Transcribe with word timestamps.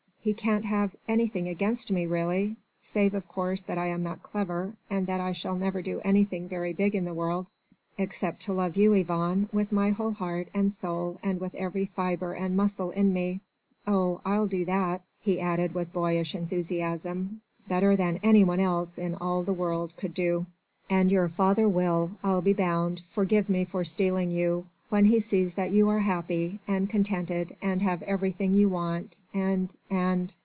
He 0.23 0.35
can't 0.35 0.65
have 0.65 0.95
anything 1.07 1.47
against 1.47 1.91
me 1.91 2.05
really... 2.05 2.55
save 2.83 3.15
of 3.15 3.27
course 3.27 3.63
that 3.63 3.79
I 3.79 3.87
am 3.87 4.03
not 4.03 4.21
clever 4.21 4.73
and 4.87 5.07
that 5.07 5.19
I 5.19 5.31
shall 5.31 5.55
never 5.55 5.81
do 5.81 5.99
anything 6.03 6.47
very 6.47 6.73
big 6.73 6.93
in 6.93 7.05
the 7.05 7.13
world... 7.15 7.47
except 7.97 8.43
to 8.43 8.53
love 8.53 8.75
you, 8.77 8.93
Yvonne, 8.93 9.49
with 9.51 9.71
my 9.71 9.89
whole 9.89 10.11
heart 10.11 10.47
and 10.53 10.71
soul 10.71 11.19
and 11.23 11.39
with 11.41 11.55
every 11.55 11.85
fibre 11.87 12.33
and 12.33 12.55
muscle 12.55 12.91
in 12.91 13.11
me.... 13.11 13.41
Oh! 13.87 14.21
I'll 14.23 14.45
do 14.45 14.63
that," 14.65 15.01
he 15.21 15.39
added 15.39 15.73
with 15.73 15.91
boyish 15.91 16.35
enthusiasm, 16.35 17.41
"better 17.67 17.95
than 17.95 18.19
anyone 18.21 18.59
else 18.59 18.99
in 18.99 19.15
all 19.15 19.41
the 19.41 19.53
world 19.53 19.91
could 19.97 20.13
do! 20.13 20.45
And 20.87 21.11
your 21.11 21.29
father 21.29 21.67
will, 21.67 22.11
I'll 22.23 22.43
be 22.43 22.53
bound, 22.53 23.01
forgive 23.09 23.49
me 23.49 23.65
for 23.65 23.83
stealing 23.83 24.29
you, 24.29 24.67
when 24.91 25.05
he 25.05 25.17
sees 25.21 25.53
that 25.53 25.71
you 25.71 25.87
are 25.87 25.99
happy, 26.01 26.59
and 26.67 26.89
contented, 26.89 27.55
and 27.61 27.81
have 27.81 28.03
everything 28.03 28.53
you 28.53 28.67
want 28.67 29.17
and... 29.33 29.73
and...." 29.89 30.35